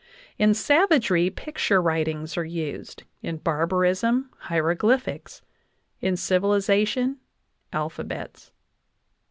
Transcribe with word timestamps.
In 0.39 0.55
savagery, 0.55 1.29
picture 1.29 1.79
writings 1.79 2.35
are 2.35 2.43
used; 2.43 3.03
in 3.21 3.37
barbarism, 3.37 4.31
hiero 4.49 4.75
glyphics; 4.75 5.43
in 5.99 6.17
civilization, 6.17 7.17
alphabets. 7.71 8.51